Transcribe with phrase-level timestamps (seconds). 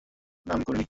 [0.45, 0.79] না, আমি করিনি।